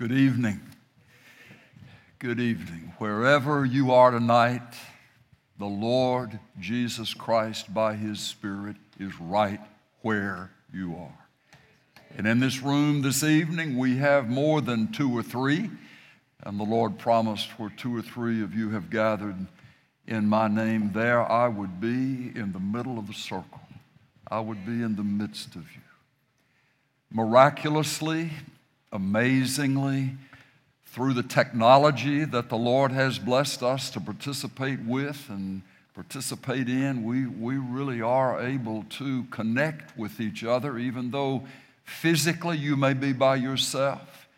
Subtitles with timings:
[0.00, 0.62] Good evening.
[2.20, 2.94] Good evening.
[2.96, 4.62] Wherever you are tonight,
[5.58, 9.60] the Lord Jesus Christ, by His Spirit, is right
[10.00, 11.26] where you are.
[12.16, 15.68] And in this room this evening, we have more than two or three.
[16.44, 19.36] And the Lord promised where two or three of you have gathered
[20.06, 23.60] in my name, there I would be in the middle of the circle.
[24.30, 25.82] I would be in the midst of you.
[27.12, 28.30] Miraculously,
[28.92, 30.16] amazingly,
[30.86, 35.62] through the technology that the Lord has blessed us to participate with and
[35.94, 41.44] participate in, we, we really are able to connect with each other, even though
[41.84, 44.28] physically you may be by yourself.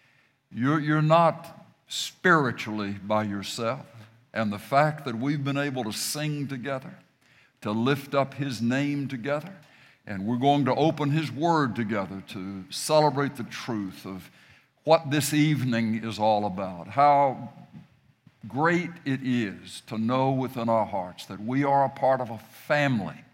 [0.55, 3.87] You're, you're not spiritually by yourself.
[4.35, 6.95] And the fact that we've been able to sing together,
[7.63, 9.53] to lift up His name together,
[10.07, 14.31] and we're going to open His Word together to celebrate the truth of
[14.85, 16.89] what this evening is all about.
[16.89, 17.51] How
[18.49, 22.39] great it is to know within our hearts that we are a part of a
[22.67, 23.25] family.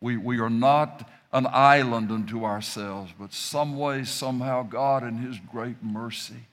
[0.00, 5.38] We, we are not an island unto ourselves, but some way, somehow, God, in His
[5.50, 6.46] great mercy,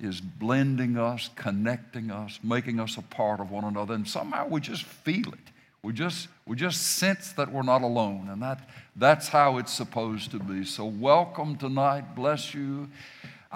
[0.00, 3.94] is blending us, connecting us, making us a part of one another.
[3.94, 5.38] And somehow we just feel it.
[5.82, 8.28] We just, we just sense that we're not alone.
[8.30, 10.64] And that, that's how it's supposed to be.
[10.64, 12.16] So, welcome tonight.
[12.16, 12.88] Bless you.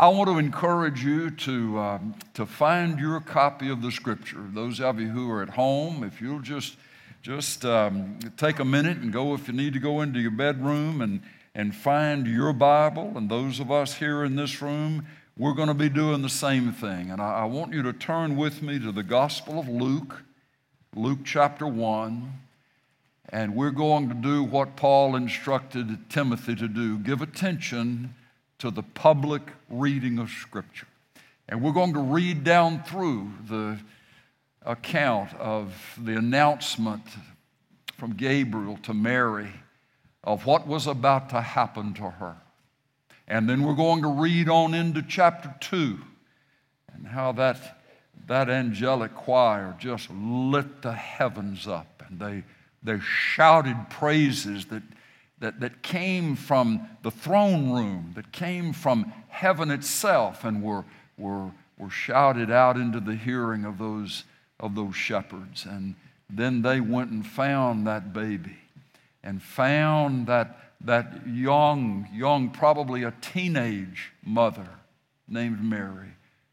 [0.01, 4.43] I want to encourage you to, um, to find your copy of the scripture.
[4.55, 6.79] Those of you who are at home, if you'll just,
[7.21, 11.03] just um, take a minute and go, if you need to go into your bedroom
[11.03, 11.21] and,
[11.55, 15.05] and find your Bible, and those of us here in this room,
[15.37, 17.11] we're going to be doing the same thing.
[17.11, 20.23] And I, I want you to turn with me to the Gospel of Luke,
[20.97, 22.33] Luke chapter 1.
[23.29, 28.15] And we're going to do what Paul instructed Timothy to do give attention
[28.61, 30.87] to the public reading of Scripture.
[31.49, 33.79] And we're going to read down through the
[34.65, 37.03] account of the announcement
[37.97, 39.51] from Gabriel to Mary
[40.23, 42.37] of what was about to happen to her.
[43.27, 45.99] And then we're going to read on into chapter 2
[46.95, 47.81] and how that,
[48.27, 52.45] that angelic choir just lit the heavens up and they,
[52.83, 54.83] they shouted praises that,
[55.41, 60.85] that, that came from the throne room, that came from heaven itself, and were,
[61.17, 64.25] were, were shouted out into the hearing of those,
[64.59, 65.65] of those shepherds.
[65.65, 65.95] And
[66.29, 68.59] then they went and found that baby
[69.23, 74.67] and found that that young, young, probably a teenage mother
[75.29, 76.09] named Mary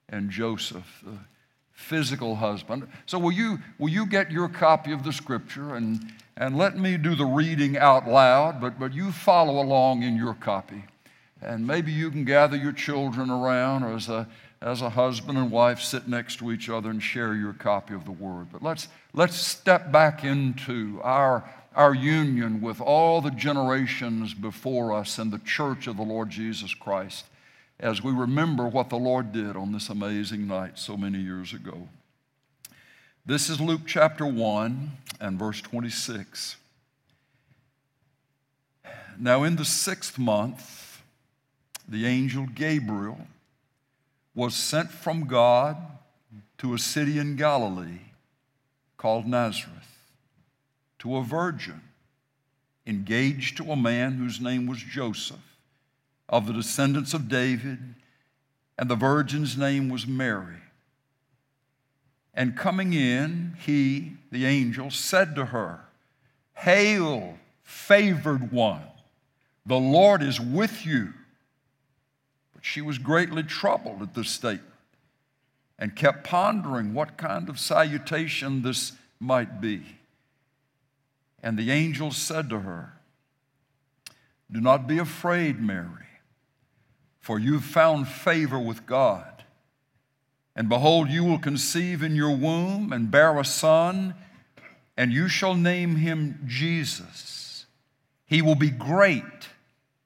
[0.09, 1.18] and Joseph, the
[1.72, 2.88] physical husband.
[3.06, 6.02] So, will you, will you get your copy of the scripture and,
[6.38, 10.36] and let me do the reading out loud, but, but you follow along in your
[10.36, 10.84] copy.
[11.42, 14.28] And maybe you can gather your children around or as a,
[14.62, 18.06] as a husband and wife sit next to each other and share your copy of
[18.06, 18.47] the word.
[18.52, 21.44] But let's, let's step back into our
[21.78, 26.74] our union with all the generations before us and the church of the Lord Jesus
[26.74, 27.26] Christ
[27.80, 31.88] as we remember what the Lord did on this amazing night so many years ago.
[33.28, 34.90] This is Luke chapter 1
[35.20, 36.56] and verse 26.
[39.20, 41.02] Now, in the sixth month,
[41.86, 43.28] the angel Gabriel
[44.34, 45.76] was sent from God
[46.60, 48.00] to a city in Galilee
[48.96, 49.74] called Nazareth
[51.00, 51.82] to a virgin,
[52.86, 55.58] engaged to a man whose name was Joseph,
[56.30, 57.96] of the descendants of David,
[58.80, 60.62] and the virgin's name was Mary.
[62.38, 65.80] And coming in, he, the angel, said to her,
[66.53, 68.84] Hail, favored one,
[69.66, 71.16] the Lord is with you.
[72.53, 74.76] But she was greatly troubled at this statement
[75.79, 79.97] and kept pondering what kind of salutation this might be.
[81.41, 82.94] And the angel said to her,
[84.52, 86.06] Do not be afraid, Mary,
[87.20, 89.36] for you've found favor with God.
[90.58, 94.16] And behold, you will conceive in your womb and bear a son,
[94.98, 97.66] and you shall name him Jesus.
[98.26, 99.24] He will be great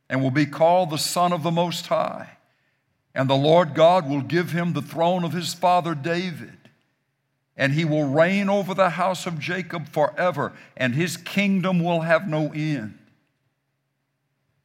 [0.07, 2.37] and will be called the Son of the Most High.
[3.15, 6.61] And the Lord God will give him the throne of his father David
[7.57, 12.27] and he will reign over the house of Jacob forever, and his kingdom will have
[12.27, 12.97] no end.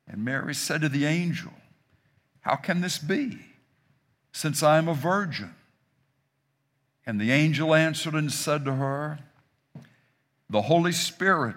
[0.09, 1.53] And Mary said to the angel,
[2.41, 3.39] How can this be,
[4.33, 5.55] since I am a virgin?
[7.07, 9.21] And the angel answered and said to her,
[10.51, 11.57] The Holy Spirit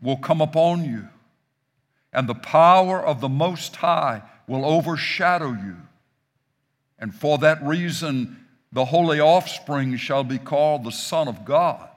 [0.00, 1.08] will come upon you,
[2.12, 5.76] and the power of the Most High will overshadow you.
[6.98, 11.88] And for that reason, the holy offspring shall be called the Son of God.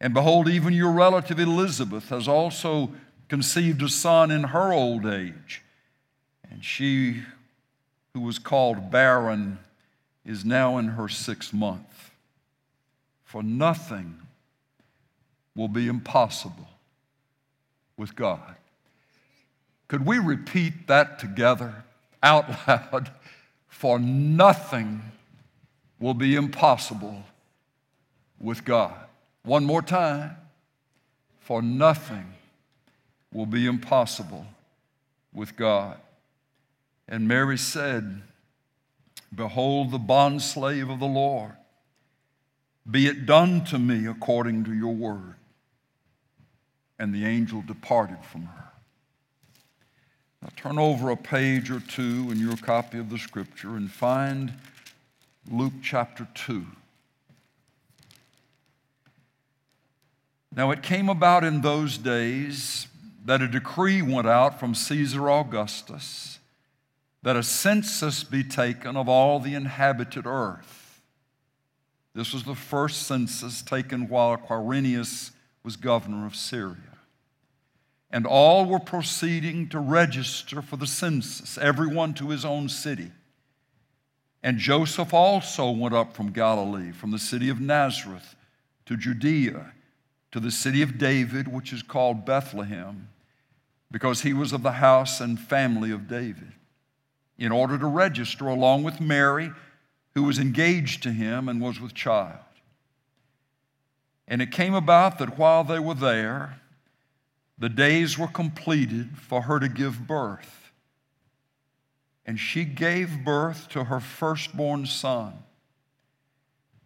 [0.00, 2.92] And behold, even your relative Elizabeth has also
[3.28, 5.62] conceived a son in her old age.
[6.50, 7.22] And she,
[8.12, 9.58] who was called barren,
[10.24, 12.10] is now in her sixth month.
[13.24, 14.20] For nothing
[15.54, 16.68] will be impossible
[17.96, 18.54] with God.
[19.88, 21.84] Could we repeat that together
[22.22, 23.10] out loud?
[23.68, 25.02] For nothing
[25.98, 27.24] will be impossible
[28.40, 28.94] with God.
[29.42, 30.36] One more time.
[31.40, 32.34] For nothing
[33.32, 34.46] will be impossible
[35.32, 35.98] with God.
[37.06, 38.22] And Mary said,
[39.34, 41.52] Behold the bondslave of the Lord.
[42.90, 45.34] Be it done to me according to your word.
[46.98, 48.72] And the angel departed from her.
[50.42, 54.52] Now turn over a page or two in your copy of the scripture and find
[55.50, 56.66] Luke chapter 2.
[60.54, 62.86] Now it came about in those days
[63.24, 66.38] that a decree went out from Caesar Augustus
[67.24, 71.00] that a census be taken of all the inhabited earth.
[72.14, 75.30] This was the first census taken while Quirinius
[75.64, 76.98] was governor of Syria.
[78.10, 83.10] And all were proceeding to register for the census, everyone to his own city.
[84.42, 88.36] And Joseph also went up from Galilee, from the city of Nazareth
[88.84, 89.72] to Judea,
[90.30, 93.08] to the city of David, which is called Bethlehem,
[93.90, 96.52] because he was of the house and family of David
[97.38, 99.50] in order to register along with Mary,
[100.14, 102.38] who was engaged to him and was with child.
[104.26, 106.60] And it came about that while they were there,
[107.58, 110.72] the days were completed for her to give birth.
[112.26, 115.34] And she gave birth to her firstborn son.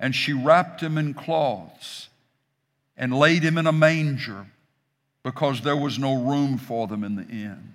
[0.00, 2.08] And she wrapped him in cloths
[2.96, 4.46] and laid him in a manger
[5.22, 7.74] because there was no room for them in the inn.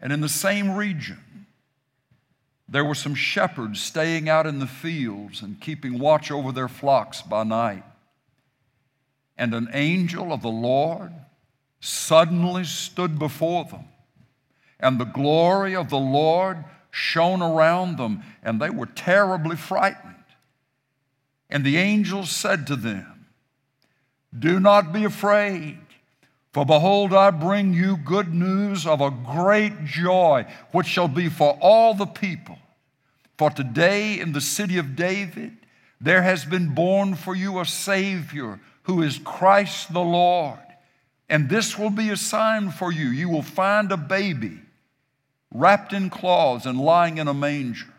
[0.00, 1.46] And in the same region,
[2.68, 7.22] there were some shepherds staying out in the fields and keeping watch over their flocks
[7.22, 7.84] by night.
[9.36, 11.12] And an angel of the Lord
[11.80, 13.84] suddenly stood before them,
[14.80, 20.14] and the glory of the Lord shone around them, and they were terribly frightened.
[21.50, 23.26] And the angel said to them,
[24.36, 25.78] Do not be afraid.
[26.54, 31.58] For behold, I bring you good news of a great joy, which shall be for
[31.60, 32.56] all the people.
[33.36, 35.56] For today in the city of David,
[36.00, 40.60] there has been born for you a Savior who is Christ the Lord.
[41.28, 43.06] And this will be a sign for you.
[43.06, 44.60] You will find a baby
[45.52, 47.92] wrapped in cloths and lying in a manger.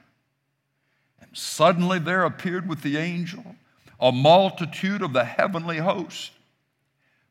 [1.19, 3.57] And suddenly there appeared with the angel
[3.99, 6.31] a multitude of the heavenly host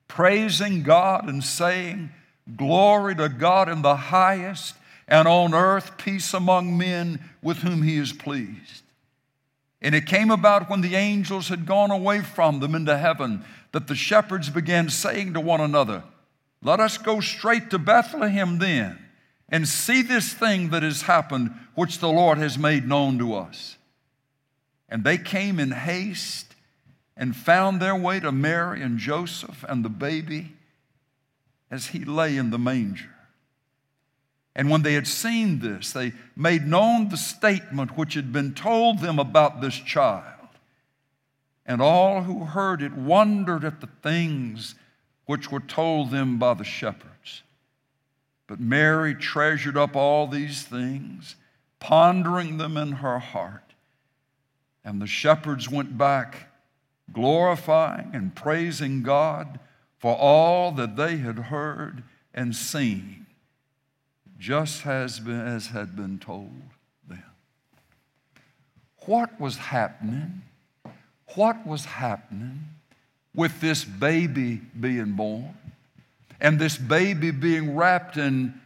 [0.09, 2.11] praising God and saying,
[2.57, 4.75] Glory to God in the highest,
[5.09, 8.83] and on earth peace among men with whom he is pleased.
[9.81, 13.87] And it came about when the angels had gone away from them into heaven that
[13.87, 16.05] the shepherds began saying to one another,
[16.63, 18.99] Let us go straight to Bethlehem then
[19.49, 23.77] and see this thing that has happened, which the Lord has made known to us.
[24.89, 26.54] And they came in haste
[27.17, 30.55] and found their way to Mary and Joseph and the baby
[31.71, 33.11] as he lay in the manger.
[34.57, 39.01] And when they had seen this, they made known the statement which had been told
[39.01, 40.25] them about this child.
[41.67, 44.75] And all who heard it wondered at the things
[45.27, 47.43] which were told them by the shepherds.
[48.47, 51.37] But Mary treasured up all these things,
[51.81, 53.73] pondering them in her heart.
[54.85, 56.49] And the shepherds went back
[57.13, 59.59] glorifying and praising God
[59.99, 63.27] for all that they had heard and seen,
[64.39, 66.61] just as, been, as had been told
[67.09, 67.25] them.
[69.07, 70.43] What was happening?
[71.35, 72.65] What was happening
[73.35, 75.57] with this baby being born
[76.41, 78.61] and this baby being wrapped in,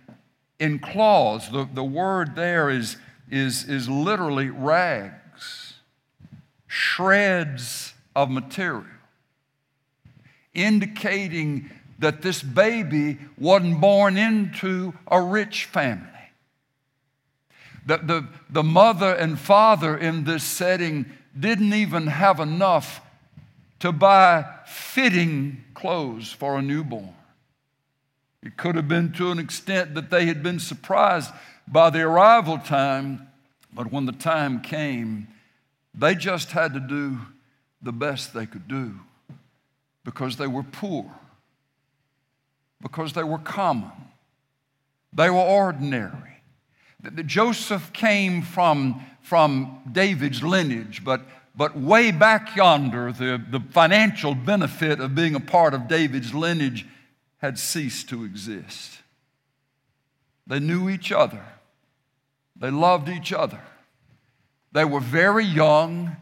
[0.59, 1.49] in cloths?
[1.49, 2.97] The, the word there is,
[3.31, 5.75] is, is literally rags,
[6.67, 8.85] shreds of material,
[10.53, 11.71] indicating
[12.01, 16.05] that this baby wasn't born into a rich family.
[17.87, 21.07] The, the, the mother and father in this setting
[21.39, 23.01] didn't even have enough
[23.79, 27.15] to buy fitting clothes for a newborn.
[28.43, 31.31] It could have been to an extent that they had been surprised
[31.69, 33.29] by the arrival time,
[33.73, 35.29] but when the time came,
[35.95, 37.19] they just had to do
[37.83, 38.95] the best they could do
[40.05, 41.11] because they were poor,
[42.81, 43.93] because they were common,
[45.13, 46.43] they were ordinary.
[47.27, 51.23] Joseph came from, from David's lineage, but,
[51.55, 56.87] but way back yonder, the, the financial benefit of being a part of David's lineage
[57.39, 58.99] had ceased to exist.
[60.47, 61.45] They knew each other,
[62.57, 63.61] they loved each other.
[64.73, 66.17] They were very young,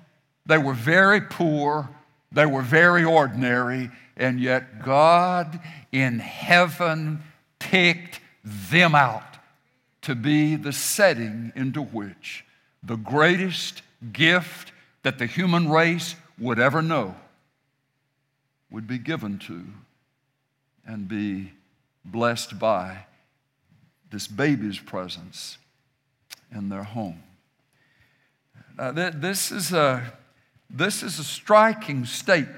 [0.47, 1.89] they were very poor,
[2.33, 5.61] they were very ordinary, and yet God
[5.93, 7.23] in heaven
[7.59, 9.39] picked them out
[10.03, 12.45] to be the setting into which
[12.83, 14.73] the greatest gift
[15.03, 17.17] that the human race would ever know
[18.71, 19.65] would be given to
[20.87, 21.53] and be
[22.05, 23.07] blessed by
[24.11, 25.59] this baby's presence
[26.55, 27.23] in their home.
[28.79, 30.13] Th- this, is a,
[30.71, 32.57] this is a striking statement.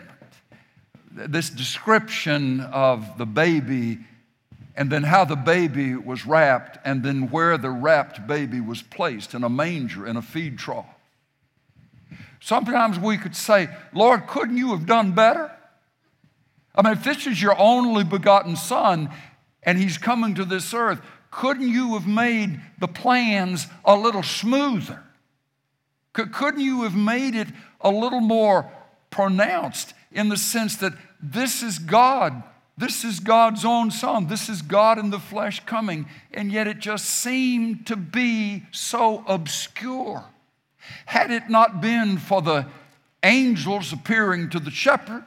[1.10, 3.98] This description of the baby
[4.78, 9.34] and then how the baby was wrapped, and then where the wrapped baby was placed
[9.34, 10.86] in a manger, in a feed trough.
[12.40, 15.50] Sometimes we could say, Lord, couldn't you have done better?
[16.76, 19.10] I mean, if this is your only begotten son
[19.64, 21.00] and he's coming to this earth,
[21.32, 25.02] couldn't you have made the plans a little smoother?
[26.26, 27.48] Couldn't you have made it
[27.80, 28.70] a little more
[29.10, 32.42] pronounced in the sense that this is God?
[32.76, 34.28] This is God's own son.
[34.28, 36.06] This is God in the flesh coming.
[36.32, 40.24] And yet it just seemed to be so obscure.
[41.06, 42.66] Had it not been for the
[43.22, 45.26] angels appearing to the shepherds,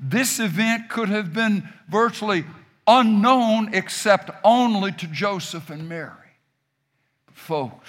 [0.00, 2.44] this event could have been virtually
[2.86, 6.12] unknown except only to Joseph and Mary.
[7.32, 7.88] Folks,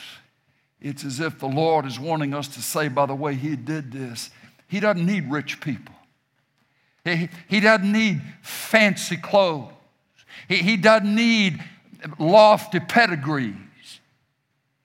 [0.81, 3.91] it's as if the Lord is wanting us to say, by the way He did
[3.91, 4.29] this,
[4.67, 5.95] He doesn't need rich people.
[7.05, 9.71] He, he doesn't need fancy clothes.
[10.47, 11.63] He, he doesn't need
[12.17, 13.55] lofty pedigrees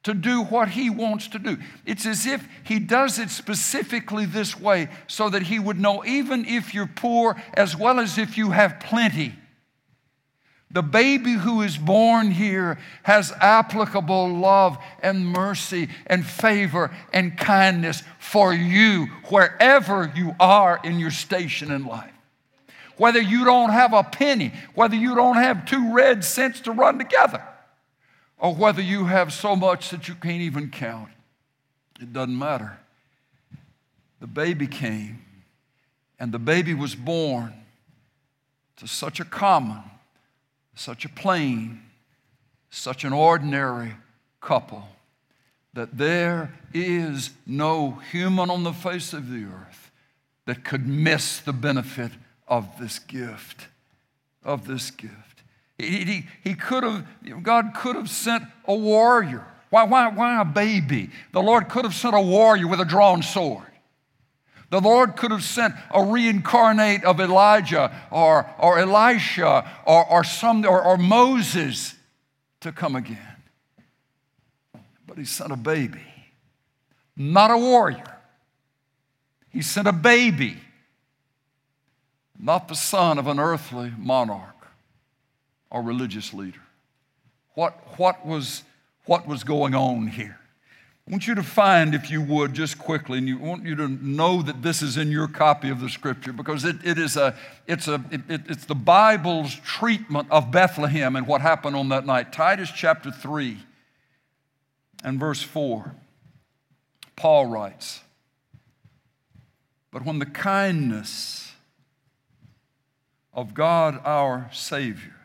[0.04, 1.56] to do what he wants to do.
[1.86, 6.44] It's as if he does it specifically this way so that he would know even
[6.44, 9.34] if you're poor as well as if you have plenty
[10.74, 18.02] the baby who is born here has applicable love and mercy and favor and kindness
[18.18, 22.10] for you wherever you are in your station in life.
[22.96, 26.98] Whether you don't have a penny, whether you don't have two red cents to run
[26.98, 27.44] together,
[28.36, 31.10] or whether you have so much that you can't even count,
[32.00, 32.78] it doesn't matter.
[34.18, 35.24] The baby came,
[36.18, 37.54] and the baby was born
[38.78, 39.84] to such a common
[40.74, 41.82] such a plain,
[42.70, 43.94] such an ordinary
[44.40, 44.88] couple
[45.74, 49.90] that there is no human on the face of the earth
[50.46, 52.12] that could miss the benefit
[52.46, 53.66] of this gift.
[54.44, 55.42] Of this gift.
[55.78, 57.06] He, he, he could have,
[57.42, 59.44] God could have sent a warrior.
[59.70, 61.10] Why, why, why a baby?
[61.32, 63.66] The Lord could have sent a warrior with a drawn sword.
[64.70, 70.64] The Lord could have sent a reincarnate of Elijah or, or Elisha or, or, some,
[70.64, 71.94] or, or Moses
[72.60, 73.18] to come again.
[75.06, 76.02] But he sent a baby,
[77.16, 78.18] not a warrior.
[79.50, 80.58] He sent a baby,
[82.38, 84.66] not the son of an earthly monarch
[85.70, 86.60] or religious leader.
[87.54, 88.64] What, what, was,
[89.04, 90.40] what was going on here?
[91.06, 93.88] I want you to find, if you would, just quickly, and you want you to
[93.88, 97.36] know that this is in your copy of the scripture because it, it is a,
[97.66, 102.32] it's, a, it, it's the Bible's treatment of Bethlehem and what happened on that night.
[102.32, 103.58] Titus chapter 3
[105.02, 105.94] and verse 4.
[107.16, 108.00] Paul writes,
[109.90, 111.52] But when the kindness
[113.34, 115.16] of God our Savior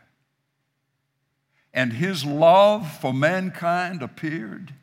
[1.72, 4.74] and his love for mankind appeared,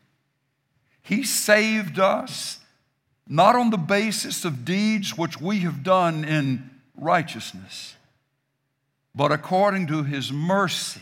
[1.07, 2.59] he saved us
[3.29, 7.95] not on the basis of deeds which we have done in righteousness,
[9.15, 10.99] but according to His mercy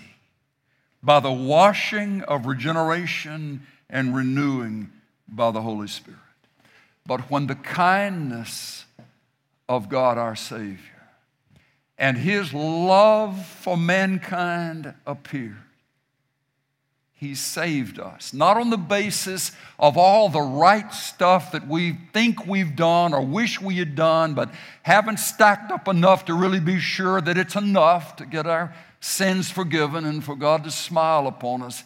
[1.02, 4.92] by the washing of regeneration and renewing
[5.28, 6.20] by the Holy Spirit.
[7.08, 8.86] But when the kindness
[9.68, 10.78] of God our Savior
[11.98, 15.58] and His love for mankind appeared,
[17.26, 22.46] he saved us, not on the basis of all the right stuff that we think
[22.46, 24.54] we've done or wish we had done, but
[24.84, 29.50] haven't stacked up enough to really be sure that it's enough to get our sins
[29.50, 31.84] forgiven and for God to smile upon us.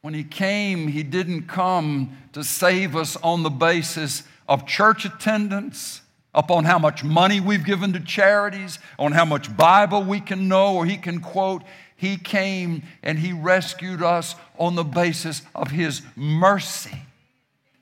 [0.00, 6.02] When He came, He didn't come to save us on the basis of church attendance,
[6.34, 10.74] upon how much money we've given to charities, on how much Bible we can know
[10.74, 11.62] or He can quote.
[11.96, 16.98] He came and He rescued us on the basis of His mercy.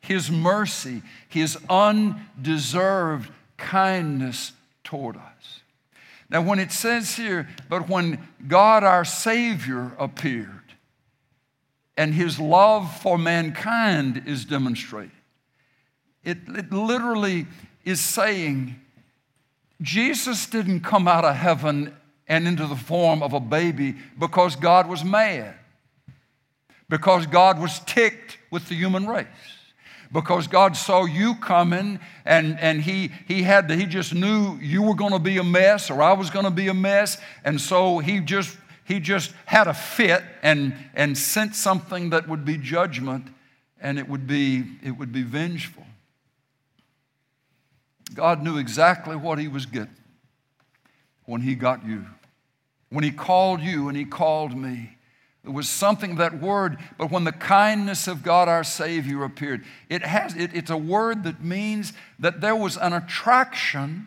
[0.01, 4.53] His mercy, His undeserved kindness
[4.85, 5.61] toward us.
[6.29, 10.63] Now, when it says here, but when God our Savior appeared,
[11.97, 15.13] and his love for mankind is demonstrated.
[16.25, 17.47] It, it literally
[17.85, 18.81] is saying
[19.81, 21.95] Jesus didn't come out of heaven
[22.33, 25.55] and into the form of a baby because God was mad,
[26.89, 29.27] because God was ticked with the human race.
[30.11, 34.83] Because God saw you coming and, and he, he, had to, he just knew you
[34.83, 37.19] were going to be a mess or I was going to be a mess.
[37.45, 42.47] And so he just he just had a fit and, and sent something that would
[42.47, 43.27] be judgment
[43.79, 45.85] and it would be, it would be vengeful.
[48.15, 49.97] God knew exactly what he was getting
[51.27, 52.07] when he got you.
[52.93, 54.97] When he called you and he called me.
[55.43, 60.03] There was something, that word, but when the kindness of God our Savior appeared, it
[60.03, 64.07] has, it, it's a word that means that there was an attraction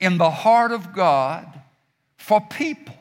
[0.00, 1.60] in the heart of God
[2.16, 2.94] for people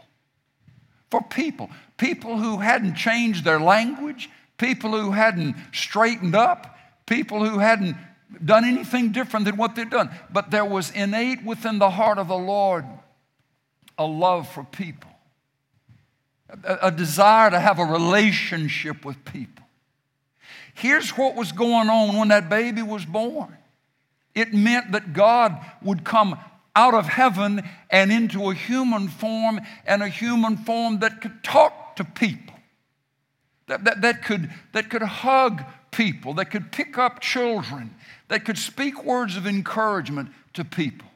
[1.14, 7.60] for people, people who hadn't changed their language, people who hadn't straightened up, people who
[7.60, 7.96] hadn't
[8.44, 10.10] done anything different than what they'd done.
[10.32, 12.86] But there was innate within the heart of the Lord
[13.98, 15.12] a love for people,
[16.64, 19.66] a, a desire to have a relationship with people.
[20.74, 23.58] Here's what was going on when that baby was born
[24.36, 26.40] it meant that God would come
[26.76, 31.96] out of heaven and into a human form and a human form that could talk
[31.98, 32.56] to people,
[33.68, 37.94] that, that, that, could, that could hug people, that could pick up children,
[38.30, 41.08] that could speak words of encouragement to people.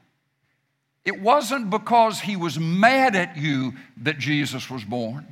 [1.07, 5.25] It wasn't because he was mad at you that Jesus was born.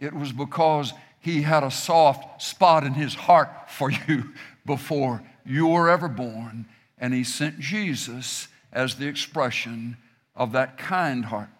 [0.00, 4.32] It was because he had a soft spot in his heart for you
[4.66, 6.66] before you were ever born.
[6.98, 9.96] And he sent Jesus as the expression
[10.34, 11.50] of that kind heart.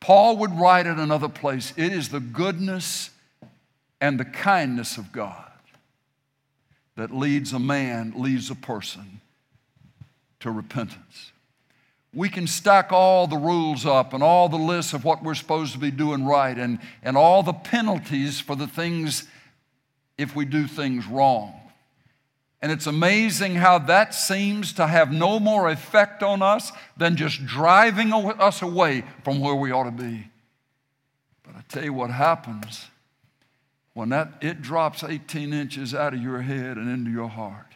[0.00, 3.10] Paul would write in another place it is the goodness
[4.00, 5.52] and the kindness of God
[6.96, 9.20] that leads a man, leads a person
[10.40, 11.32] to repentance.
[12.14, 15.72] We can stack all the rules up and all the lists of what we're supposed
[15.72, 19.24] to be doing right and, and all the penalties for the things
[20.16, 21.60] if we do things wrong.
[22.62, 27.44] And it's amazing how that seems to have no more effect on us than just
[27.44, 30.28] driving us away from where we ought to be.
[31.42, 32.86] But I tell you what happens
[33.92, 37.74] when that it drops 18 inches out of your head and into your heart.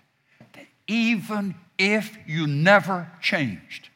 [0.54, 3.90] That even if you never changed,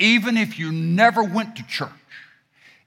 [0.00, 1.90] even if you never went to church,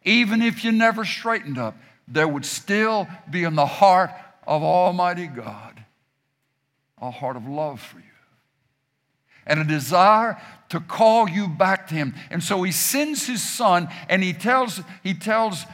[0.04, 4.10] even if you never straightened up, there would still be in the heart
[4.46, 5.82] of Almighty God
[7.02, 8.04] a heart of love for you
[9.46, 12.16] and a desire to call you back to him.
[12.30, 15.66] And so he sends his son and he tells, he tells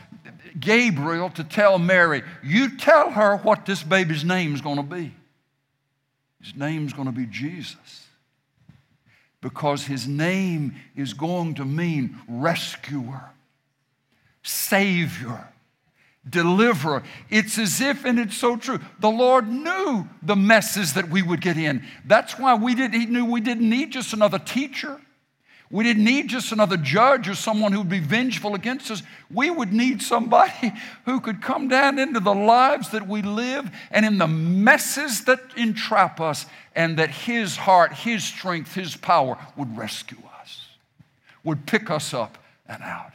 [0.59, 5.13] Gabriel to tell Mary, You tell her what this baby's name is going to be.
[6.41, 8.07] His name's going to be Jesus.
[9.41, 13.31] Because his name is going to mean rescuer,
[14.43, 15.47] savior,
[16.29, 17.03] deliverer.
[17.29, 21.41] It's as if, and it's so true, the Lord knew the messes that we would
[21.41, 21.85] get in.
[22.05, 24.99] That's why we did, He knew we didn't need just another teacher.
[25.71, 29.03] We didn't need just another judge or someone who would be vengeful against us.
[29.31, 30.73] We would need somebody
[31.05, 35.39] who could come down into the lives that we live and in the messes that
[35.55, 40.67] entrap us, and that His heart, His strength, His power would rescue us,
[41.43, 43.11] would pick us up and out.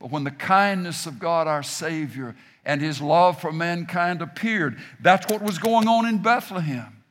[0.00, 2.34] But when the kindness of God, our Savior,
[2.64, 7.01] and his love for mankind appeared, that's what was going on in Bethlehem.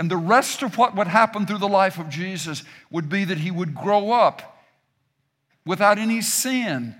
[0.00, 3.36] And the rest of what would happen through the life of Jesus would be that
[3.36, 4.64] he would grow up
[5.66, 6.94] without any sin.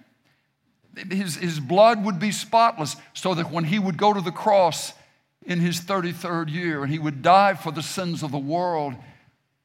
[1.11, 4.93] His, his blood would be spotless, so that when he would go to the cross
[5.47, 8.95] in his 33rd year and he would die for the sins of the world,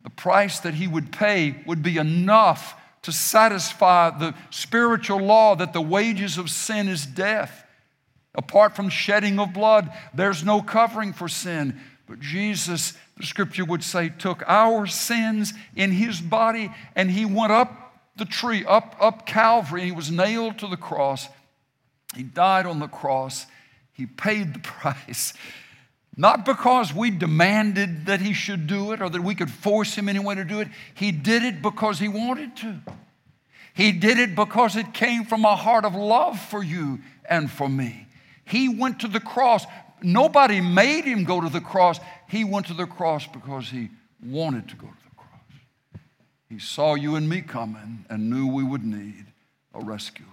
[0.04, 5.74] the price that he would pay would be enough to satisfy the spiritual law that
[5.74, 7.66] the wages of sin is death.
[8.34, 11.78] Apart from shedding of blood, there's no covering for sin.
[12.08, 17.86] But Jesus, scripture would say, took our sins in his body and he went up
[18.18, 19.86] the tree, up, up Calvary.
[19.86, 21.28] He was nailed to the cross.
[22.16, 23.46] He died on the cross.
[23.94, 25.34] He paid the price.
[26.18, 30.08] Not because we demanded that he should do it or that we could force him
[30.08, 30.70] anyway to do it.
[30.94, 32.76] He did it because he wanted to.
[33.74, 37.00] He did it because it came from a heart of love for you
[37.30, 38.08] and for me.
[38.46, 39.66] He went to the cross.
[40.02, 42.00] Nobody made him go to the cross.
[42.28, 43.90] He went to the cross because he
[44.24, 46.02] wanted to go to the cross.
[46.50, 49.26] He saw you and me coming and knew we would need
[49.74, 50.26] a rescuer.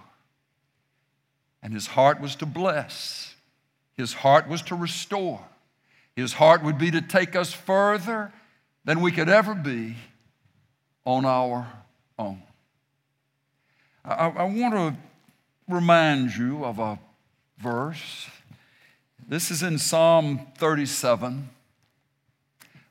[1.61, 3.35] And his heart was to bless,
[3.95, 5.41] his heart was to restore.
[6.15, 8.31] His heart would be to take us further
[8.85, 9.95] than we could ever be
[11.05, 11.67] on our
[12.19, 12.41] own.
[14.05, 14.95] I, I want to
[15.67, 16.99] remind you of a
[17.57, 18.27] verse.
[19.27, 21.49] This is in Psalm 37,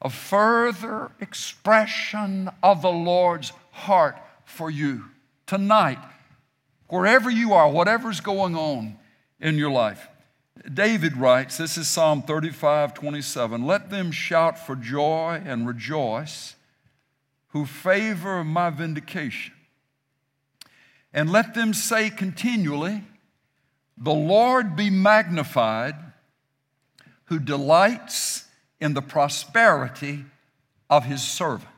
[0.02, 5.04] a further expression of the Lord's heart for you
[5.46, 5.98] tonight,
[6.88, 8.98] wherever you are, whatever's going on
[9.40, 10.08] in your life.
[10.72, 16.56] David writes, this is Psalm 35 27, let them shout for joy and rejoice
[17.48, 19.54] who favor my vindication.
[21.12, 23.04] And let them say continually,
[23.96, 25.94] The Lord be magnified,
[27.26, 28.44] who delights
[28.82, 30.24] in the prosperity
[30.90, 31.68] of his servant.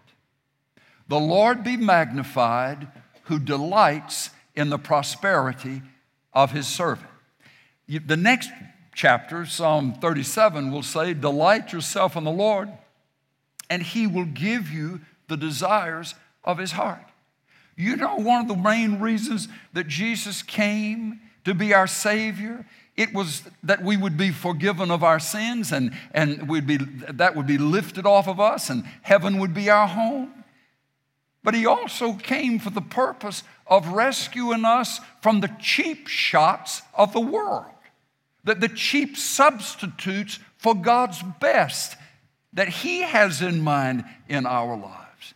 [1.06, 2.88] The Lord be magnified,
[3.24, 5.82] who delights in the prosperity
[6.32, 7.10] of his servant.
[7.86, 8.50] The next
[8.94, 12.70] chapter, Psalm 37, will say, Delight yourself in the Lord,
[13.68, 17.04] and he will give you the desires of his heart.
[17.76, 22.64] You know, one of the main reasons that Jesus came to be our Savior,
[22.96, 27.34] it was that we would be forgiven of our sins and, and we'd be, that
[27.34, 30.44] would be lifted off of us and heaven would be our home.
[31.42, 37.12] But He also came for the purpose of rescuing us from the cheap shots of
[37.12, 37.66] the world
[38.44, 41.96] that the cheap substitutes for God's best
[42.52, 45.34] that He has in mind in our lives,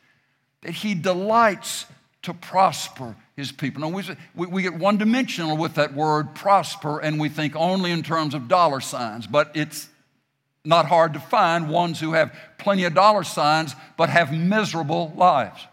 [0.63, 1.87] that He delights
[2.23, 3.83] to prosper His people.
[3.83, 3.97] Now,
[4.35, 8.35] we, we get one dimensional with that word prosper, and we think only in terms
[8.35, 9.89] of dollar signs, but it's
[10.65, 15.65] not hard to find ones who have plenty of dollar signs but have miserable lives.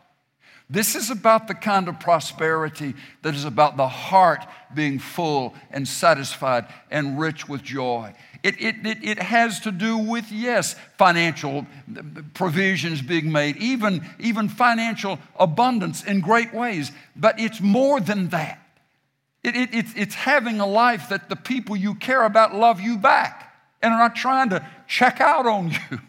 [0.69, 5.87] This is about the kind of prosperity that is about the heart being full and
[5.87, 8.13] satisfied and rich with joy.
[8.45, 11.65] It, it, it, it, has to do with, yes, financial
[12.35, 18.59] provisions being made, even, even financial abundance in great ways, but it's more than that.
[19.43, 22.99] It, it, it's, it's having a life that the people you care about love you
[22.99, 25.99] back and are not trying to check out on you.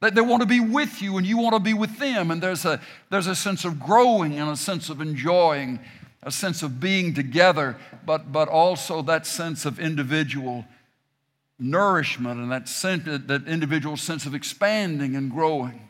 [0.00, 2.32] That they want to be with you and you want to be with them.
[2.32, 5.78] And there's a, there's a sense of growing and a sense of enjoying,
[6.20, 10.64] a sense of being together, but, but also that sense of individual
[11.58, 15.88] nourishment and that, sense, that individual sense of expanding and growing.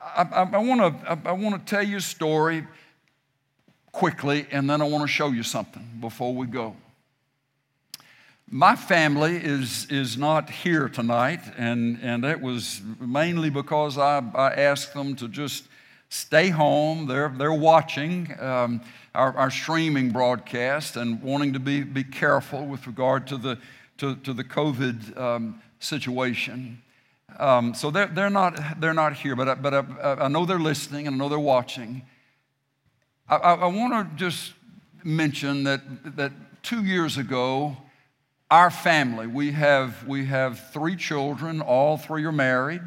[0.00, 2.66] I, I, I want to I, I want to tell you a story
[3.92, 6.74] quickly, and then I want to show you something before we go.
[8.48, 14.50] My family is, is not here tonight, and, and that was mainly because I, I
[14.50, 15.68] asked them to just
[16.08, 17.06] stay home.
[17.06, 18.80] They're, they're watching um,
[19.14, 23.56] our, our streaming broadcast and wanting to be, be careful with regard to the,
[24.00, 26.82] to, to the COVID um, situation.
[27.38, 29.84] Um, so they're, they're, not, they're not here, but, I, but I,
[30.24, 32.02] I know they're listening and I know they're watching.
[33.28, 34.54] I, I, want to just
[35.04, 36.32] mention that, that
[36.62, 37.76] two years ago,
[38.50, 42.82] our family, we have, we have three children, all three are married.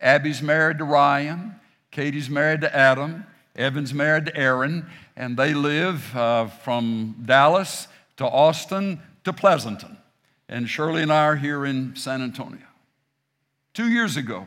[0.00, 1.56] Abby's married to Ryan,
[1.90, 8.24] Katie's married to Adam, Evan's married to Aaron, and they live uh, from Dallas to
[8.24, 9.96] Austin to Pleasanton.
[10.48, 12.66] And Shirley and I are here in San Antonio.
[13.74, 14.46] Two years ago,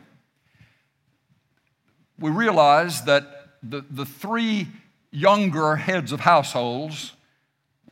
[2.18, 3.24] we realized that
[3.62, 4.68] the, the three
[5.10, 7.12] younger heads of households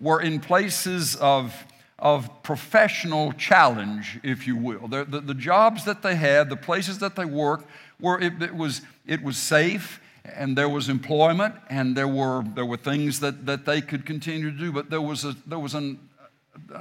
[0.01, 1.55] were in places of
[1.99, 4.87] of professional challenge, if you will.
[4.87, 7.68] The, the, the, jobs that they had, the places that they worked,
[7.99, 12.66] were it, it, was, it was safe and there was employment and there were, there
[12.66, 15.75] were things that, that they could continue to do, but there was, a, there was
[15.75, 15.99] an,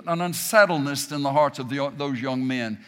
[0.05, 2.79] an unsettledness in the hearts of the, those young men.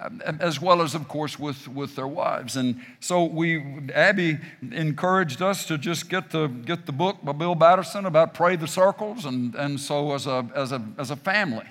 [0.00, 2.56] Um, as well as, of course, with, with their wives.
[2.56, 4.38] And so we, Abby
[4.70, 8.68] encouraged us to just get the, get the book by Bill Batterson about Pray the
[8.68, 9.24] Circles.
[9.24, 11.64] And, and so as a, as, a, as a family,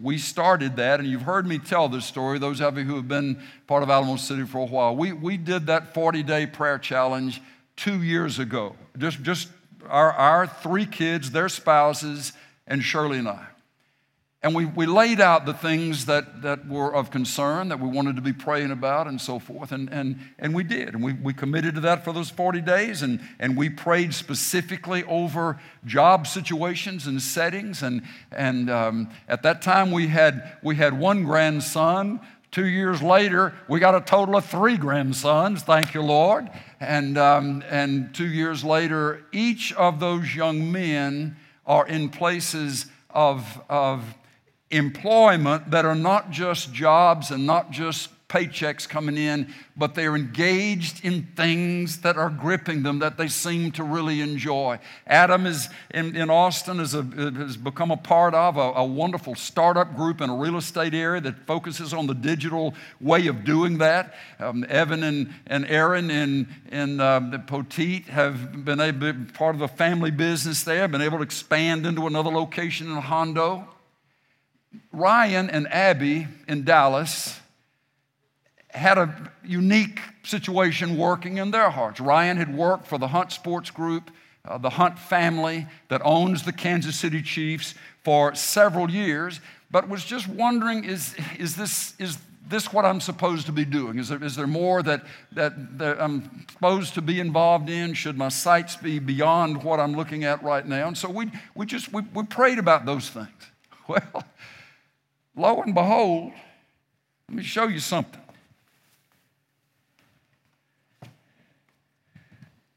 [0.00, 3.08] we started that, and you've heard me tell this story, those of you who have
[3.08, 4.96] been part of Alamo City for a while.
[4.96, 7.42] We, we did that 40 day prayer challenge
[7.76, 8.76] two years ago.
[8.96, 9.48] Just, just
[9.88, 12.32] our, our three kids, their spouses,
[12.66, 13.46] and Shirley and I.
[14.40, 18.14] And we, we laid out the things that, that were of concern that we wanted
[18.16, 19.72] to be praying about and so forth.
[19.72, 20.94] And, and, and we did.
[20.94, 23.02] And we, we committed to that for those 40 days.
[23.02, 27.82] And, and we prayed specifically over job situations and settings.
[27.82, 32.20] And, and um, at that time, we had, we had one grandson.
[32.52, 35.64] Two years later, we got a total of three grandsons.
[35.64, 36.48] Thank you, Lord.
[36.78, 43.60] And, um, and two years later, each of those young men are in places of,
[43.68, 44.04] of
[44.70, 51.02] employment that are not just jobs and not just paychecks coming in, but they're engaged
[51.02, 54.78] in things that are gripping them that they seem to really enjoy.
[55.06, 59.34] Adam is in, in Austin is a, has become a part of a, a, wonderful
[59.34, 63.78] startup group in a real estate area that focuses on the digital way of doing
[63.78, 64.14] that.
[64.38, 69.68] Um, Evan and, and Aaron in, in the Poteet have been able, part of the
[69.68, 73.66] family business there, been able to expand into another location in Hondo.
[74.92, 77.38] Ryan and Abby in Dallas
[78.70, 82.00] had a unique situation working in their hearts.
[82.00, 84.10] Ryan had worked for the Hunt Sports Group,
[84.44, 90.04] uh, the Hunt family that owns the Kansas City Chiefs for several years, but was
[90.04, 93.98] just wondering is, is, this, is this what I'm supposed to be doing?
[93.98, 97.94] Is there, is there more that, that, that I'm supposed to be involved in?
[97.94, 100.88] Should my sights be beyond what I'm looking at right now?
[100.88, 103.28] And so we, we just we, we prayed about those things.
[103.88, 104.22] Well,
[105.38, 106.32] Lo and behold,
[107.28, 108.20] let me show you something.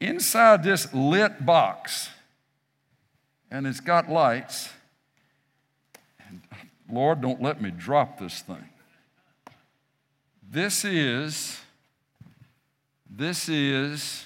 [0.00, 2.08] Inside this lit box,
[3.50, 4.68] and it's got lights,
[6.28, 6.40] and
[6.88, 8.68] Lord, don't let me drop this thing.
[10.48, 11.58] This is,
[13.10, 14.24] this is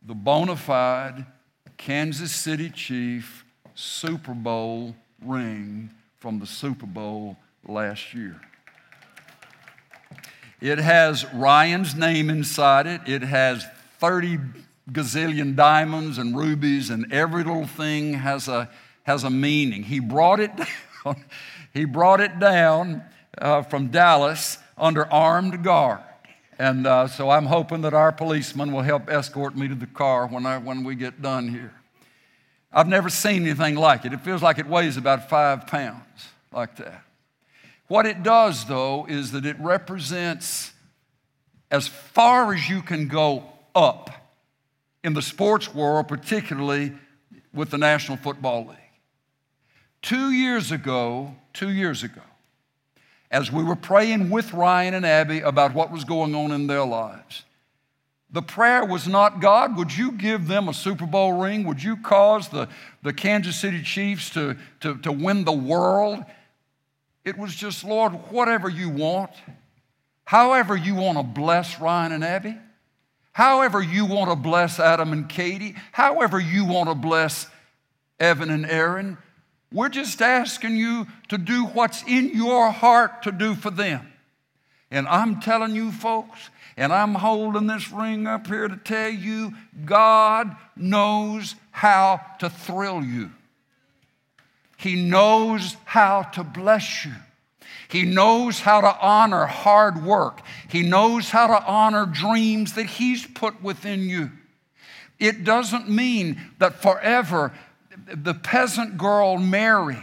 [0.00, 1.26] the bona fide
[1.76, 8.38] Kansas City Chief Super Bowl ring from the Super Bowl last year.
[10.60, 13.00] It has Ryan's name inside it.
[13.06, 13.66] It has
[13.98, 14.38] 30
[14.92, 18.68] gazillion diamonds and rubies, and every little thing has a,
[19.04, 19.82] has a meaning.
[19.82, 20.52] He brought it
[21.04, 21.24] down,
[21.72, 23.02] he brought it down
[23.38, 26.00] uh, from Dallas under armed guard.
[26.58, 30.26] And uh, so I'm hoping that our policeman will help escort me to the car
[30.26, 31.72] when, I, when we get done here.
[32.72, 34.12] I've never seen anything like it.
[34.12, 37.02] It feels like it weighs about five pounds, like that.
[37.88, 40.72] What it does, though, is that it represents
[41.70, 44.10] as far as you can go up
[45.02, 46.92] in the sports world, particularly
[47.52, 48.76] with the National Football League.
[50.02, 52.22] Two years ago, two years ago,
[53.30, 56.84] as we were praying with Ryan and Abby about what was going on in their
[56.84, 57.44] lives,
[58.32, 61.64] the prayer was not, God, would you give them a Super Bowl ring?
[61.64, 62.68] Would you cause the,
[63.02, 66.24] the Kansas City Chiefs to, to, to win the world?
[67.24, 69.30] It was just, Lord, whatever you want,
[70.24, 72.56] however you want to bless Ryan and Abby,
[73.32, 77.48] however you want to bless Adam and Katie, however you want to bless
[78.20, 79.18] Evan and Aaron,
[79.72, 84.12] we're just asking you to do what's in your heart to do for them.
[84.90, 89.52] And I'm telling you, folks, and I'm holding this ring up here to tell you
[89.84, 93.30] God knows how to thrill you.
[94.78, 97.12] He knows how to bless you.
[97.88, 100.40] He knows how to honor hard work.
[100.70, 104.30] He knows how to honor dreams that He's put within you.
[105.18, 107.52] It doesn't mean that forever
[108.06, 110.02] the peasant girl Mary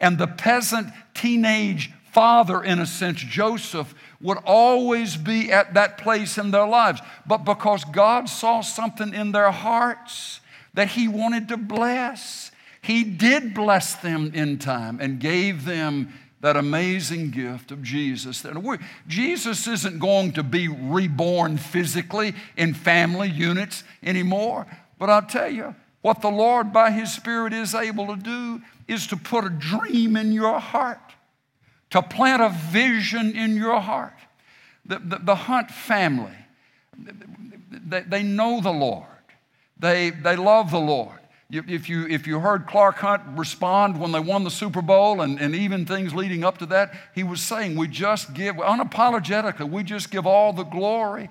[0.00, 6.38] and the peasant teenage father, in a sense, Joseph, would always be at that place
[6.38, 7.00] in their lives.
[7.26, 10.40] But because God saw something in their hearts
[10.72, 16.56] that He wanted to bless, He did bless them in time and gave them that
[16.56, 18.44] amazing gift of Jesus.
[19.06, 24.66] Jesus isn't going to be reborn physically in family units anymore.
[24.98, 29.06] But I'll tell you, what the Lord by His Spirit is able to do is
[29.08, 31.03] to put a dream in your heart
[31.94, 34.18] to plant a vision in your heart.
[34.84, 36.34] The, the, the Hunt family,
[37.70, 39.06] they, they know the Lord,
[39.78, 41.20] they, they love the Lord.
[41.52, 45.40] If you, if you heard Clark Hunt respond when they won the Super Bowl and,
[45.40, 49.84] and even things leading up to that, he was saying, We just give, unapologetically, we
[49.84, 51.30] just give all the glory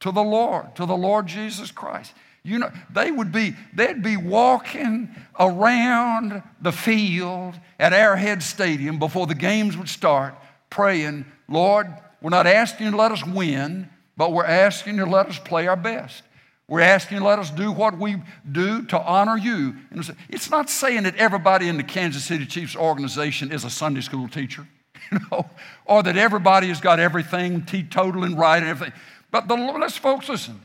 [0.00, 2.12] to the Lord, to the Lord Jesus Christ.
[2.42, 9.26] You know, they would be, they'd be walking around the field at Arrowhead Stadium before
[9.26, 10.34] the games would start,
[10.70, 11.86] praying, Lord,
[12.20, 15.38] we're not asking you to let us win, but we're asking you to let us
[15.38, 16.22] play our best.
[16.68, 18.16] We're asking you to let us do what we
[18.50, 19.74] do to honor you.
[19.90, 24.02] And It's not saying that everybody in the Kansas City Chiefs organization is a Sunday
[24.02, 24.66] school teacher,
[25.12, 25.48] you know,
[25.86, 28.98] or that everybody has got everything teetotal and right and everything.
[29.30, 30.60] But the, let's folks listen.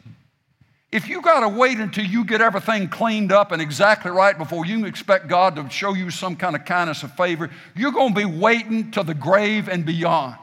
[0.93, 4.63] If you got to wait until you get everything cleaned up and exactly right before
[4.63, 8.19] you expect God to show you some kind of kindness or favor, you're going to
[8.19, 10.35] be waiting to the grave and beyond.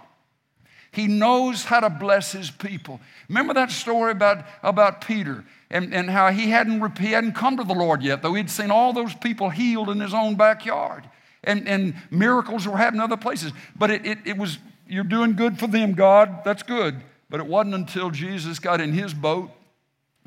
[0.91, 3.01] He knows how to bless his people.
[3.29, 7.63] Remember that story about, about Peter and, and how he hadn't, he hadn't come to
[7.63, 11.09] the Lord yet, though he'd seen all those people healed in his own backyard.
[11.45, 13.53] And, and miracles were happening other places.
[13.77, 14.59] But it, it, it was,
[14.89, 16.43] you're doing good for them, God.
[16.45, 16.97] That's good.
[17.31, 19.53] But it wasn't until Jesus got in his boat,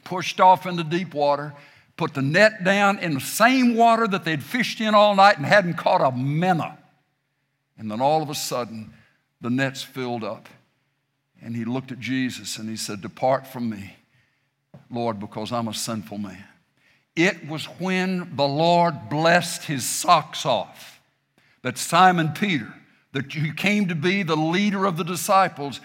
[0.04, 1.54] pushed off into deep water,
[1.98, 5.46] put the net down in the same water that they'd fished in all night and
[5.46, 6.78] hadn't caught a minnow.
[7.78, 8.94] And then all of a sudden,
[9.42, 10.50] the nets filled up.
[11.42, 13.98] And he looked at Jesus and he said, Depart from me,
[14.90, 16.46] Lord, because I'm a sinful man.
[17.16, 21.02] It was when the Lord blessed his socks off
[21.62, 22.74] that Simon Peter,
[23.12, 25.80] that he came to be the leader of the disciples,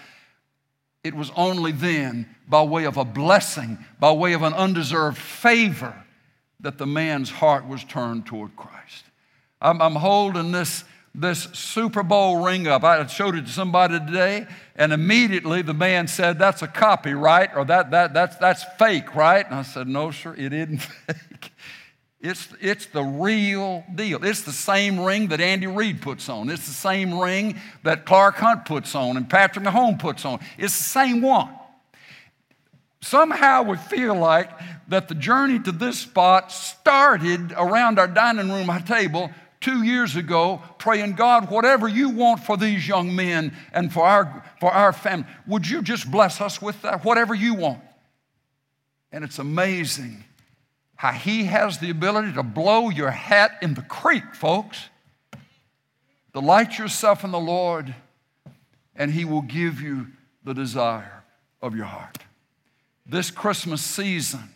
[1.03, 5.95] it was only then, by way of a blessing, by way of an undeserved favor,
[6.59, 9.05] that the man's heart was turned toward Christ.
[9.61, 10.83] I'm, I'm holding this
[11.15, 12.83] this Super Bowl ring up.
[12.83, 17.55] I showed it to somebody today, and immediately the man said, That's a copyright.
[17.55, 19.45] Or that, that, that's, that's fake, right?
[19.45, 21.51] And I said, No, sir, it isn't fake.
[22.21, 24.23] It's, it's the real deal.
[24.25, 26.49] It's the same ring that Andy Reid puts on.
[26.49, 30.39] It's the same ring that Clark Hunt puts on and Patrick Mahomes puts on.
[30.57, 31.49] It's the same one.
[33.01, 34.51] Somehow we feel like
[34.89, 40.61] that the journey to this spot started around our dining room table two years ago
[40.77, 45.25] praying, God, whatever you want for these young men and for our, for our family,
[45.47, 47.05] would you just bless us with that?
[47.05, 47.79] Whatever you want.
[49.13, 50.25] And it's amazing
[50.99, 54.89] how He has the ability to blow your hat in the creek, folks.
[56.33, 57.95] Delight yourself in the Lord,
[58.97, 60.07] and He will give you
[60.43, 61.23] the desire
[61.61, 62.17] of your heart.
[63.05, 64.49] This Christmas season,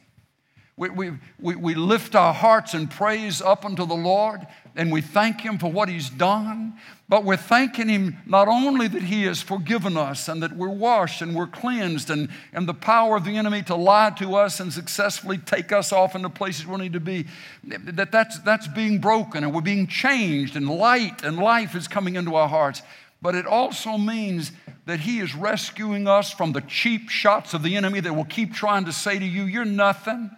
[0.75, 5.01] we, we, we, we lift our hearts in praise up unto the Lord and we
[5.01, 6.73] thank Him for what He's done,
[7.07, 11.21] but we're thanking Him not only that He has forgiven us and that we're washed
[11.21, 14.73] and we're cleansed, and, and the power of the enemy to lie to us and
[14.73, 17.27] successfully take us off into places we need to be,
[17.63, 22.15] that that's, that's being broken and we're being changed, and light and life is coming
[22.15, 22.81] into our hearts.
[23.21, 24.51] But it also means
[24.85, 28.53] that He is rescuing us from the cheap shots of the enemy that will keep
[28.53, 30.31] trying to say to you, You're nothing.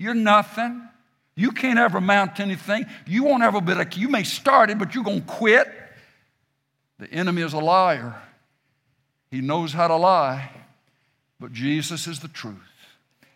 [0.00, 0.88] You're nothing.
[1.36, 2.86] You can't ever amount to anything.
[3.06, 5.68] You won't ever be like, you may start it, but you're going to quit.
[6.98, 8.14] The enemy is a liar.
[9.30, 10.50] He knows how to lie,
[11.38, 12.56] but Jesus is the truth.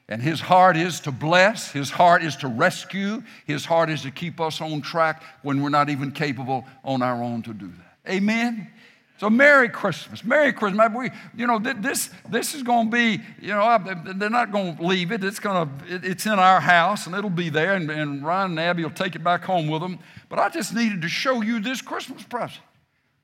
[0.08, 4.10] And his heart is to bless, his heart is to rescue, his heart is to
[4.10, 8.10] keep us on track when we're not even capable on our own to do that.
[8.10, 8.70] Amen?
[9.18, 10.90] So Merry Christmas, Merry Christmas.
[10.94, 13.78] We, you know, this this is going to be, you know,
[14.16, 15.22] they're not going to leave it.
[15.22, 18.60] It's going to, it's in our house and it'll be there, and, and Ryan and
[18.60, 20.00] Abby will take it back home with them.
[20.28, 22.60] But I just needed to show you this Christmas present.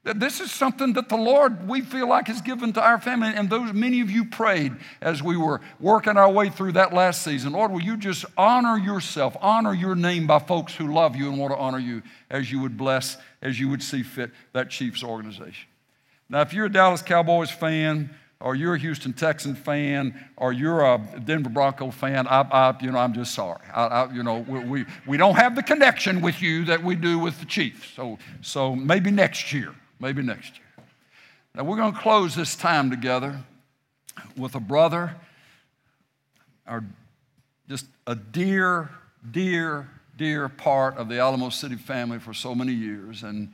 [0.05, 3.33] That this is something that the Lord we feel like has given to our family,
[3.35, 4.73] and those many of you prayed
[5.03, 7.53] as we were working our way through that last season.
[7.53, 11.37] Lord, will you just honor yourself, honor your name by folks who love you and
[11.37, 15.03] want to honor you as you would bless, as you would see fit that Chiefs
[15.03, 15.67] organization.
[16.31, 20.83] Now, if you're a Dallas Cowboys fan, or you're a Houston Texan fan, or you're
[20.83, 23.61] a Denver Bronco fan, I, I you know, I'm just sorry.
[23.75, 26.95] I, I, you know, we, we, we don't have the connection with you that we
[26.95, 27.91] do with the Chiefs.
[27.95, 30.85] So, so maybe next year, maybe next year.
[31.55, 33.37] Now, we're going to close this time together
[34.37, 35.17] with a brother,
[36.65, 36.85] our,
[37.69, 38.89] just a dear,
[39.33, 43.25] dear, dear part of the Alamo City family for so many years.
[43.25, 43.51] And,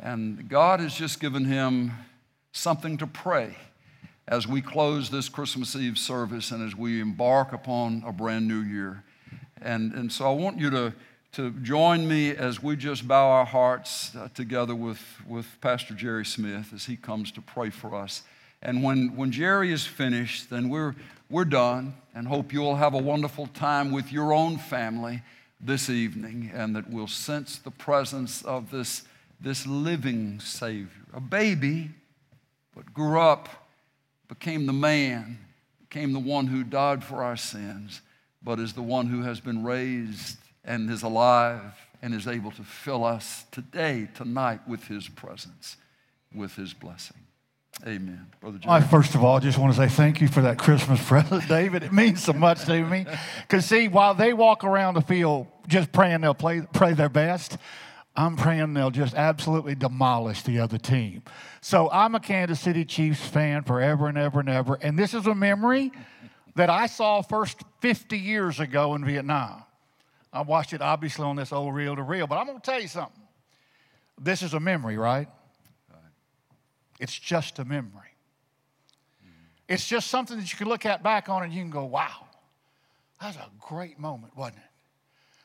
[0.00, 1.92] and God has just given him
[2.58, 3.56] something to pray
[4.26, 8.60] as we close this Christmas Eve service and as we embark upon a brand new
[8.60, 9.02] year.
[9.62, 10.92] And, and so I want you to,
[11.32, 16.26] to join me as we just bow our hearts uh, together with, with Pastor Jerry
[16.26, 18.22] Smith as he comes to pray for us.
[18.60, 20.94] And when, when Jerry is finished, then we're,
[21.30, 25.22] we're done and hope you'll have a wonderful time with your own family
[25.60, 29.04] this evening and that we'll sense the presence of this,
[29.40, 31.90] this living Savior, a baby
[32.78, 33.48] but grew up,
[34.28, 35.36] became the man,
[35.80, 38.02] became the one who died for our sins,
[38.40, 42.62] but is the one who has been raised and is alive and is able to
[42.62, 45.76] fill us today, tonight, with his presence,
[46.32, 47.16] with his blessing.
[47.84, 48.26] Amen.
[48.40, 51.48] Brother I first of all just want to say thank you for that Christmas present,
[51.48, 51.82] David.
[51.82, 53.06] It means so much to me.
[53.42, 57.58] Because, see, while they walk around the field just praying they'll play, pray their best,
[58.18, 61.22] I'm praying they'll just absolutely demolish the other team.
[61.60, 64.74] So I'm a Kansas City Chiefs fan forever and ever and ever.
[64.74, 65.92] And this is a memory
[66.56, 69.62] that I saw first 50 years ago in Vietnam.
[70.32, 72.80] I watched it obviously on this old reel to reel, but I'm going to tell
[72.80, 73.22] you something.
[74.20, 75.28] This is a memory, right?
[76.98, 78.16] It's just a memory.
[79.68, 82.26] It's just something that you can look at back on and you can go, wow,
[83.20, 84.62] that's a great moment, wasn't it?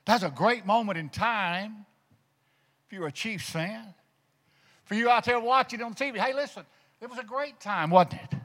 [0.05, 1.85] That's a great moment in time
[2.93, 3.93] you're a Chiefs fan.
[4.85, 6.63] For you out there watching on TV, hey, listen,
[7.01, 8.37] it was a great time, wasn't it?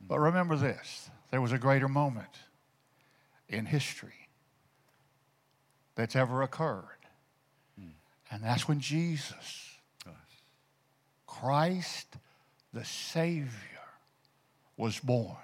[0.00, 2.28] But remember this there was a greater moment
[3.48, 4.28] in history
[5.94, 6.84] that's ever occurred.
[8.30, 9.76] And that's when Jesus,
[11.26, 12.16] Christ
[12.72, 13.48] the Savior,
[14.76, 15.36] was born.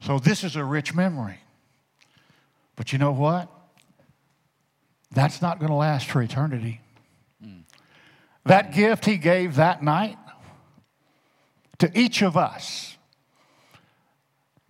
[0.00, 1.38] So this is a rich memory.
[2.76, 3.48] But you know what?
[5.12, 6.80] That's not going to last for eternity.
[7.44, 7.62] Mm.
[8.44, 10.16] That gift he gave that night
[11.78, 12.96] to each of us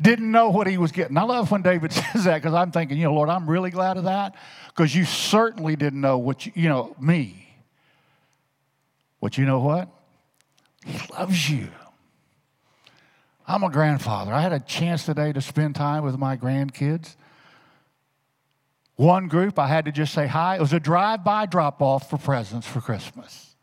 [0.01, 1.17] didn't know what he was getting.
[1.17, 3.97] I love when David says that because I'm thinking, you know, Lord, I'm really glad
[3.97, 4.35] of that
[4.69, 7.49] because you certainly didn't know what you, you know, me.
[9.21, 9.89] But you know what?
[10.85, 11.69] He loves you.
[13.47, 14.33] I'm a grandfather.
[14.33, 17.15] I had a chance today to spend time with my grandkids.
[19.03, 20.55] One group, I had to just say hi.
[20.55, 23.57] It was a drive by drop off for presents for Christmas.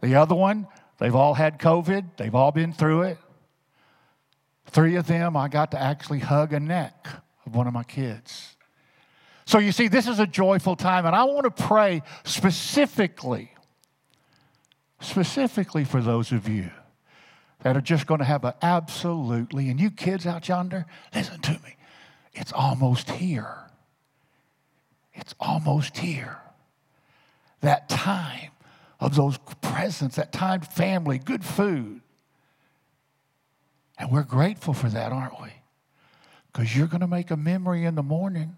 [0.00, 3.18] The other one, they've all had COVID, they've all been through it.
[4.66, 7.08] Three of them, I got to actually hug a neck
[7.44, 8.56] of one of my kids.
[9.46, 13.50] So you see, this is a joyful time, and I want to pray specifically,
[15.00, 16.70] specifically for those of you
[17.62, 21.50] that are just going to have an absolutely, and you kids out yonder, listen to
[21.54, 21.77] me,
[22.32, 23.54] it's almost here.
[25.14, 26.38] It's almost here.
[27.60, 28.50] That time
[29.00, 32.00] of those presents, that time, family, good food.
[33.98, 35.48] And we're grateful for that, aren't we?
[36.52, 38.56] Because you're going to make a memory in the morning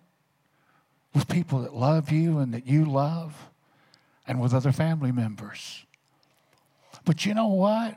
[1.15, 3.35] with people that love you and that you love
[4.27, 5.85] and with other family members.
[7.05, 7.97] But you know what,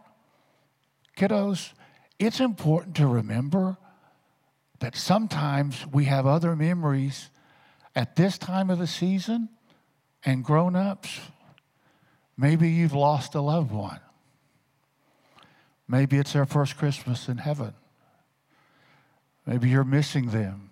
[1.18, 1.74] kiddos?
[2.18, 3.78] It's important to remember
[4.84, 7.30] that sometimes we have other memories
[7.96, 9.48] at this time of the season
[10.26, 11.22] and grown ups.
[12.36, 14.02] Maybe you've lost a loved one.
[15.88, 17.74] Maybe it's their first Christmas in heaven.
[19.46, 20.72] Maybe you're missing them.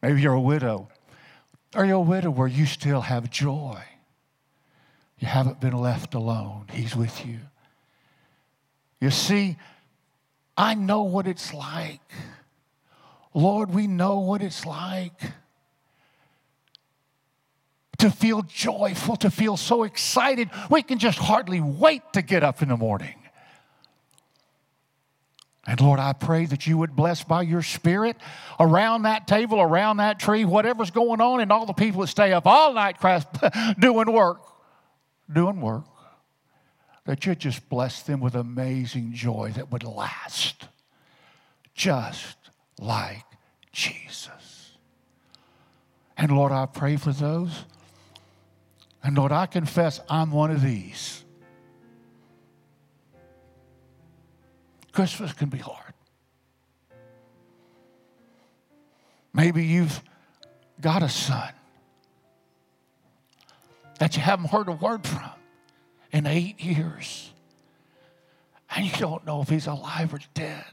[0.00, 0.88] Maybe you're a widow.
[1.74, 3.82] Are you a widow where you still have joy?
[5.18, 6.66] You haven't been left alone.
[6.70, 7.40] He's with you.
[9.00, 9.56] You see,
[10.56, 11.98] I know what it's like.
[13.34, 15.20] Lord, we know what it's like
[17.98, 20.50] to feel joyful, to feel so excited.
[20.68, 23.14] We can just hardly wait to get up in the morning.
[25.64, 28.16] And Lord, I pray that you would bless by your Spirit
[28.58, 32.32] around that table, around that tree, whatever's going on, and all the people that stay
[32.32, 32.96] up all night
[33.78, 34.40] doing work,
[35.32, 35.84] doing work,
[37.06, 40.66] that you'd just bless them with amazing joy that would last,
[41.74, 42.41] just
[42.82, 43.24] like
[43.72, 44.72] Jesus.
[46.16, 47.64] And Lord, I pray for those.
[49.02, 51.24] And Lord, I confess I'm one of these.
[54.92, 55.94] Christmas can be hard.
[59.32, 60.02] Maybe you've
[60.80, 61.48] got a son
[63.98, 65.30] that you haven't heard a word from
[66.12, 67.32] in eight years,
[68.74, 70.64] and you don't know if he's alive or dead.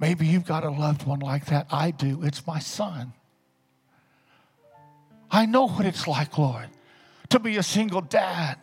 [0.00, 1.66] Maybe you've got a loved one like that.
[1.70, 2.22] I do.
[2.22, 3.12] It's my son.
[5.30, 6.68] I know what it's like, Lord,
[7.28, 8.56] to be a single dad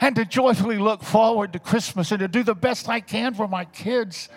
[0.00, 3.46] and to joyfully look forward to Christmas and to do the best I can for
[3.46, 4.28] my kids.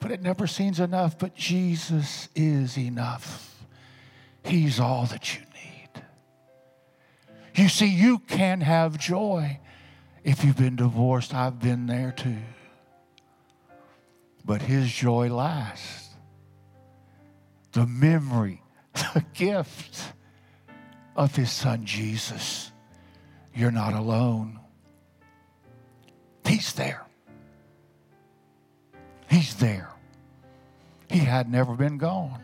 [0.00, 1.18] But it never seems enough.
[1.18, 3.64] But Jesus is enough.
[4.44, 6.04] He's all that you need.
[7.54, 9.60] You see, you can have joy
[10.24, 11.32] if you've been divorced.
[11.32, 12.38] I've been there too.
[14.44, 16.10] But His joy lasts.
[17.72, 18.62] The memory,
[19.14, 20.12] the gift
[21.16, 22.72] of His Son Jesus.
[23.54, 24.58] You're not alone.
[26.44, 27.06] He's there.
[29.28, 29.90] He's there.
[31.08, 32.42] He had never been gone.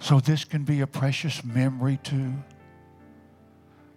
[0.00, 2.32] So this can be a precious memory too.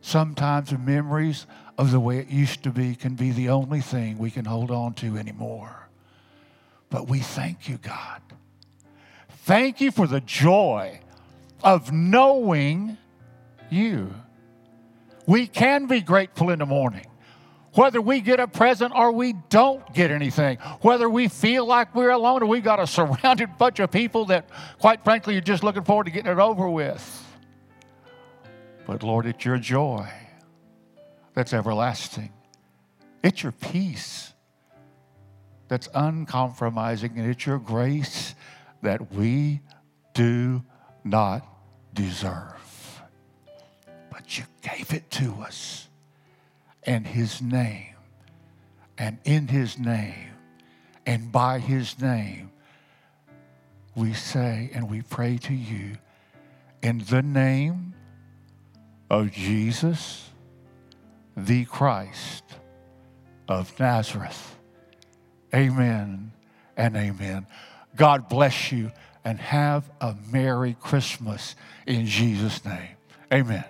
[0.02, 1.45] Sometimes the memories
[1.78, 4.72] of the way it used to be can be the only thing we can hold
[4.72, 5.89] on to anymore.
[6.92, 8.22] But we thank you, God.
[9.46, 11.00] Thank you for the joy
[11.64, 12.98] of knowing
[13.72, 14.14] you.
[15.26, 17.08] We can be grateful in the morning.
[17.74, 22.10] Whether we get a present or we don't get anything, whether we feel like we're
[22.10, 25.86] alone or we've got a surrounded bunch of people that, quite frankly, you're just looking
[25.86, 27.26] forward to getting it over with.
[28.86, 30.12] But Lord, it's your joy
[31.34, 32.34] that's everlasting,
[33.24, 34.31] it's your peace
[35.72, 38.36] that's uncompromising, and it's your grace
[38.82, 39.62] that we
[40.14, 40.62] do
[41.06, 41.48] not
[41.94, 43.02] deserve.
[44.12, 45.88] But you gave it to us.
[46.84, 47.96] And His name,
[48.98, 50.32] and in His name,
[51.06, 52.52] and by His name,
[53.96, 55.96] we say and we pray to you
[56.84, 57.94] in the name
[59.10, 60.32] of Jesus,
[61.38, 62.44] the Christ
[63.48, 64.58] of Nazareth.
[65.54, 66.32] Amen
[66.78, 67.45] and amen.
[67.95, 68.91] God bless you
[69.24, 72.95] and have a Merry Christmas in Jesus' name.
[73.32, 73.66] Amen.